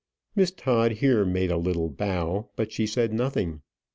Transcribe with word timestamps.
Miss 0.35 0.49
Todd 0.49 0.93
here 0.93 1.23
made 1.25 1.51
a 1.51 1.57
little 1.57 1.87
bow, 1.87 2.49
but 2.55 2.71
she 2.71 2.87
said 2.87 3.13
nothing. 3.13 3.61